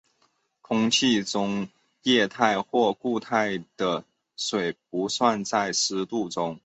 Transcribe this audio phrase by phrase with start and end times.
[0.61, 1.69] 空气中
[2.01, 4.03] 液态或固态的
[4.35, 6.59] 水不算在湿度中。